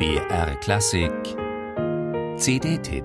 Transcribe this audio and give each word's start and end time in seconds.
BR 0.00 0.56
Klassik 0.60 1.12
CD-Tipp 2.38 3.04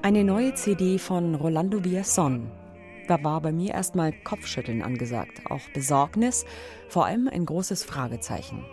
Eine 0.00 0.24
neue 0.24 0.54
CD 0.54 0.98
von 0.98 1.34
Rolando 1.34 1.84
Villazon. 1.84 2.50
Da 3.08 3.22
war 3.22 3.42
bei 3.42 3.52
mir 3.52 3.74
erstmal 3.74 4.14
Kopfschütteln 4.24 4.80
angesagt, 4.80 5.42
auch 5.50 5.68
Besorgnis, 5.74 6.46
vor 6.88 7.04
allem 7.04 7.28
ein 7.28 7.44
großes 7.44 7.84
Fragezeichen. 7.84 8.64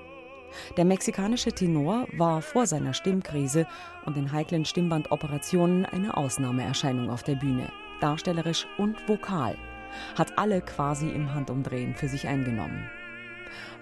Der 0.78 0.86
mexikanische 0.86 1.52
Tenor 1.52 2.08
war 2.18 2.42
vor 2.42 2.66
seiner 2.66 2.94
Stimmkrise 2.94 3.68
und 4.06 4.18
den 4.18 4.32
heiklen 4.32 4.66
Stimmbandoperationen 4.66 5.86
eine 5.86 6.16
Ausnahmeerscheinung 6.18 7.10
auf 7.10 7.24
der 7.24 7.36
Bühne, 7.36 7.72
darstellerisch 8.00 8.68
und 8.78 8.98
vokal, 9.08 9.58
hat 10.18 10.38
alle 10.38 10.62
quasi 10.62 11.10
im 11.10 11.34
Handumdrehen 11.34 11.96
für 11.96 12.08
sich 12.08 12.28
eingenommen. 12.28 12.90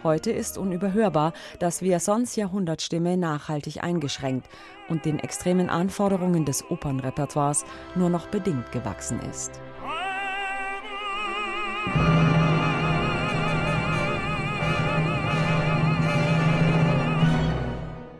Heute 0.03 0.31
ist 0.31 0.57
unüberhörbar, 0.57 1.33
dass 1.59 1.81
Villazons 1.81 2.35
Jahrhundertstimme 2.35 3.17
nachhaltig 3.17 3.83
eingeschränkt 3.83 4.47
und 4.87 5.05
den 5.05 5.19
extremen 5.19 5.69
Anforderungen 5.69 6.45
des 6.45 6.69
Opernrepertoires 6.69 7.65
nur 7.95 8.09
noch 8.09 8.27
bedingt 8.27 8.71
gewachsen 8.71 9.19
ist. 9.29 9.61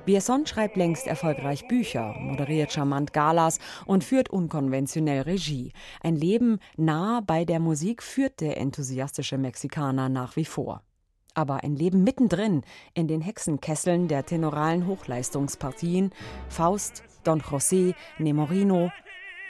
Bierson 0.09 0.47
schreibt 0.47 0.75
längst 0.75 1.05
erfolgreich 1.05 1.67
Bücher, 1.67 2.15
moderiert 2.17 2.73
charmant 2.73 3.13
Galas 3.13 3.59
und 3.85 4.03
führt 4.03 4.27
unkonventionell 4.27 5.21
Regie. 5.21 5.71
Ein 6.01 6.15
Leben 6.15 6.57
nah 6.77 7.21
bei 7.21 7.45
der 7.45 7.59
Musik 7.59 8.01
führt 8.01 8.41
der 8.41 8.57
enthusiastische 8.57 9.37
Mexikaner 9.37 10.09
nach 10.09 10.35
wie 10.35 10.45
vor. 10.45 10.81
Aber 11.35 11.63
ein 11.63 11.75
Leben 11.75 12.03
mittendrin 12.03 12.63
in 12.95 13.07
den 13.07 13.21
Hexenkesseln 13.21 14.07
der 14.07 14.25
tenoralen 14.25 14.87
Hochleistungspartien 14.87 16.11
Faust, 16.47 17.03
Don 17.23 17.43
José, 17.43 17.93
Nemorino. 18.17 18.89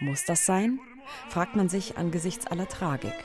Muss 0.01 0.25
das 0.25 0.45
sein? 0.45 0.81
fragt 1.29 1.55
man 1.55 1.69
sich 1.69 1.97
angesichts 1.97 2.47
aller 2.47 2.67
Tragik. 2.67 3.15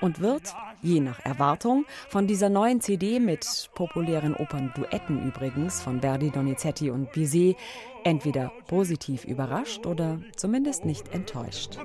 und 0.00 0.20
wird, 0.20 0.54
je 0.82 1.00
nach 1.00 1.20
Erwartung, 1.24 1.84
von 2.08 2.26
dieser 2.26 2.48
neuen 2.48 2.80
CD 2.80 3.20
mit 3.20 3.70
populären 3.74 4.34
Opernduetten 4.34 5.26
übrigens 5.26 5.80
von 5.82 6.00
Verdi, 6.00 6.30
Donizetti 6.30 6.90
und 6.90 7.12
Bizet. 7.12 7.56
Entweder 8.04 8.52
positiv 8.68 9.24
überrascht 9.24 9.84
oder 9.84 10.20
zumindest 10.36 10.84
nicht 10.84 11.12
enttäuscht. 11.12 11.78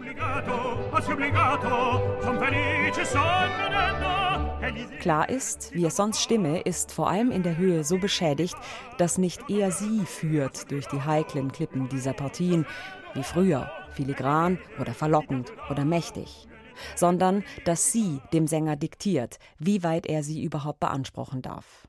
Klar 5.00 5.30
ist, 5.30 5.74
wie 5.74 5.86
es 5.86 5.96
sonst 5.96 6.22
Stimme 6.22 6.62
ist 6.62 6.92
vor 6.92 7.10
allem 7.10 7.32
in 7.32 7.44
der 7.44 7.58
Höhe 7.58 7.84
so 7.84 7.98
beschädigt, 7.98 8.56
dass 8.98 9.18
nicht 9.18 9.50
eher 9.50 9.72
sie 9.72 10.06
führt 10.06 10.72
durch 10.72 10.88
die 10.88 11.02
heiklen 11.02 11.52
Klippen 11.52 11.90
dieser 11.90 12.14
Partien, 12.14 12.66
wie 13.14 13.24
früher, 13.24 13.70
filigran 13.92 14.60
oder 14.80 14.94
verlockend 14.94 15.52
oder 15.70 15.84
mächtig 15.84 16.48
sondern 16.96 17.44
dass 17.66 17.92
sie 17.92 18.20
dem 18.32 18.48
Sänger 18.48 18.76
diktiert, 18.76 19.40
wie 19.60 19.84
weit 19.84 20.06
er 20.06 20.24
sie 20.24 20.44
überhaupt 20.44 20.80
beanspruchen 20.80 21.42
darf. 21.42 21.88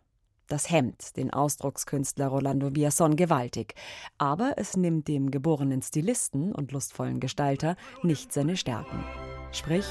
Das 0.49 0.71
hemmt 0.71 1.17
den 1.17 1.33
Ausdruckskünstler 1.33 2.29
Rolando 2.29 2.75
Villazon 2.75 3.17
gewaltig, 3.17 3.75
aber 4.19 4.55
es 4.57 4.77
nimmt 4.77 5.08
dem 5.08 5.31
geborenen 5.31 5.81
Stilisten 5.81 6.53
und 6.53 6.73
lustvollen 6.73 7.19
Gestalter 7.19 7.77
nicht 8.03 8.33
seine 8.33 8.57
Stärken. 8.57 9.05
Sprich, 9.53 9.86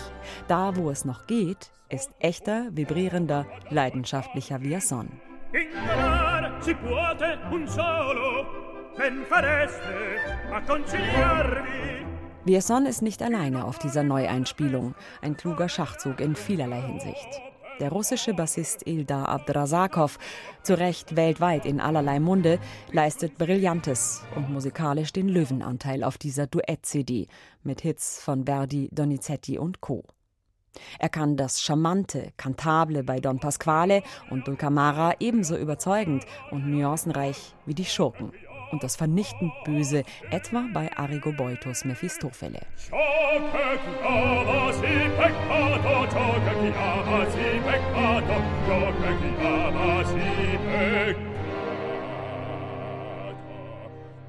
da 0.48 0.76
wo 0.76 0.90
es 0.90 1.06
noch 1.06 1.26
geht, 1.26 1.72
ist 1.90 2.12
echter, 2.20 2.68
vibrierender, 2.72 3.46
leidenschaftlicher 3.70 4.62
Villazon. 4.62 5.10
Vierson 12.46 12.86
ist 12.86 13.02
nicht 13.02 13.22
alleine 13.22 13.64
auf 13.64 13.80
dieser 13.80 14.04
Neueinspielung, 14.04 14.96
ein 15.22 15.38
kluger 15.38 15.70
Schachzug 15.70 16.20
in 16.20 16.36
vielerlei 16.36 16.82
Hinsicht. 16.82 17.42
Der 17.80 17.90
russische 17.90 18.34
Bassist 18.34 18.86
Ildar 18.86 19.30
Abdrasakov, 19.30 20.20
zu 20.62 20.78
Recht 20.78 21.16
weltweit 21.16 21.66
in 21.66 21.80
allerlei 21.80 22.20
Munde, 22.20 22.60
leistet 22.92 23.38
Brillantes 23.38 24.24
und 24.36 24.50
musikalisch 24.50 25.14
den 25.14 25.30
Löwenanteil 25.30 26.04
auf 26.04 26.18
dieser 26.18 26.46
Duett-CD 26.46 27.28
mit 27.64 27.80
Hits 27.80 28.22
von 28.22 28.46
Verdi, 28.46 28.90
Donizetti 28.92 29.58
und 29.58 29.80
Co. 29.80 30.04
Er 31.00 31.10
kann 31.10 31.38
das 31.38 31.62
charmante, 31.62 32.34
kantable 32.36 33.04
bei 33.04 33.22
Don 33.22 33.40
Pasquale 33.40 34.04
und 34.30 34.48
Dulcamara 34.48 35.14
ebenso 35.20 35.56
überzeugend 35.56 36.26
und 36.52 36.68
nuancenreich 36.68 37.56
wie 37.66 37.76
die 37.76 37.86
Schurken 37.86 38.34
und 38.72 38.84
das 38.84 38.96
vernichtend 38.96 39.52
Böse, 39.66 40.04
etwa 40.32 40.66
bei 40.74 40.92
Arigoboitos 40.96 41.86
Mephistophele. 41.86 42.62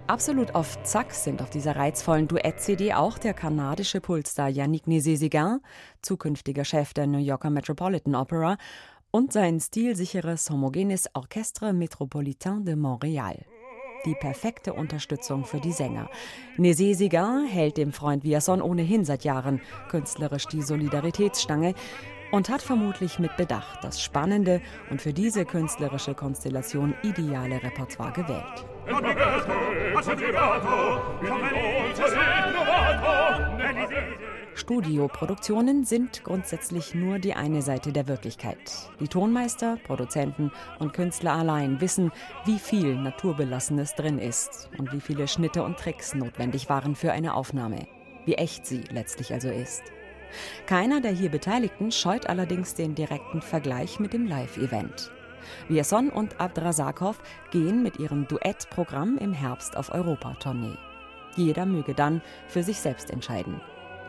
Absolut 0.06 0.54
auf 0.54 0.82
Zack 0.82 1.12
sind 1.12 1.40
auf 1.40 1.48
dieser 1.48 1.76
reizvollen 1.76 2.28
Duett-CD 2.28 2.92
auch 2.92 3.16
der 3.16 3.32
kanadische 3.32 4.00
Pulstar 4.00 4.48
Yannick 4.48 4.84
Nézé-Séguin, 4.86 5.60
zukünftiger 6.02 6.64
Chef 6.64 6.92
der 6.92 7.06
New 7.06 7.18
Yorker 7.18 7.48
Metropolitan 7.50 8.14
Opera, 8.14 8.58
und 9.10 9.32
sein 9.32 9.60
stilsicheres 9.60 10.50
homogenes 10.50 11.08
Orchestre 11.14 11.72
Metropolitain 11.72 12.64
de 12.64 12.74
Montréal 12.74 13.44
die 14.04 14.14
perfekte 14.14 14.72
Unterstützung 14.72 15.44
für 15.44 15.60
die 15.60 15.72
Sänger. 15.72 16.10
Nézé 16.58 16.94
Sigar 16.94 17.44
hält 17.44 17.76
dem 17.76 17.92
Freund 17.92 18.24
Viason 18.24 18.62
ohnehin 18.62 19.04
seit 19.04 19.24
Jahren 19.24 19.60
künstlerisch 19.88 20.46
die 20.46 20.62
Solidaritätsstange 20.62 21.74
und 22.30 22.48
hat 22.48 22.62
vermutlich 22.62 23.18
mit 23.18 23.36
Bedacht 23.36 23.82
das 23.82 24.02
spannende 24.02 24.60
und 24.90 25.00
für 25.00 25.12
diese 25.12 25.44
künstlerische 25.44 26.14
Konstellation 26.14 26.94
ideale 27.02 27.62
Repertoire 27.62 28.12
gewählt. 28.12 28.64
Studioproduktionen 34.64 35.84
sind 35.84 36.24
grundsätzlich 36.24 36.94
nur 36.94 37.18
die 37.18 37.34
eine 37.34 37.60
Seite 37.60 37.92
der 37.92 38.08
Wirklichkeit. 38.08 38.56
Die 38.98 39.08
Tonmeister, 39.08 39.76
Produzenten 39.84 40.50
und 40.78 40.94
Künstler 40.94 41.34
allein 41.34 41.82
wissen, 41.82 42.10
wie 42.46 42.58
viel 42.58 42.94
Naturbelassenes 42.94 43.94
drin 43.94 44.18
ist 44.18 44.70
und 44.78 44.90
wie 44.94 45.02
viele 45.02 45.28
Schnitte 45.28 45.62
und 45.62 45.76
Tricks 45.76 46.14
notwendig 46.14 46.70
waren 46.70 46.94
für 46.94 47.12
eine 47.12 47.34
Aufnahme. 47.34 47.86
Wie 48.24 48.36
echt 48.36 48.64
sie 48.64 48.84
letztlich 48.90 49.34
also 49.34 49.50
ist. 49.50 49.82
Keiner 50.64 51.02
der 51.02 51.12
hier 51.12 51.28
Beteiligten 51.28 51.92
scheut 51.92 52.26
allerdings 52.26 52.72
den 52.72 52.94
direkten 52.94 53.42
Vergleich 53.42 54.00
mit 54.00 54.14
dem 54.14 54.26
Live-Event. 54.26 55.10
Vierson 55.68 56.08
und 56.08 56.40
Abdrasakov 56.40 57.20
gehen 57.50 57.82
mit 57.82 57.98
ihrem 57.98 58.26
Duettprogramm 58.28 59.18
im 59.18 59.34
Herbst 59.34 59.76
auf 59.76 59.92
Europatournee. 59.92 60.78
Jeder 61.36 61.66
möge 61.66 61.92
dann 61.92 62.22
für 62.48 62.62
sich 62.62 62.80
selbst 62.80 63.10
entscheiden. 63.10 63.60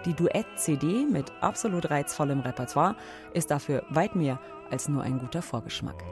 Die 0.05 0.13
Duett-CD 0.13 1.05
mit 1.05 1.31
absolut 1.41 1.89
reizvollem 1.89 2.41
Repertoire 2.41 2.95
ist 3.33 3.49
dafür 3.49 3.83
weit 3.90 4.16
mehr 4.16 4.40
als 4.69 4.87
nur 4.87 5.02
ein 5.02 5.19
guter 5.19 5.41
Vorgeschmack. 5.41 6.03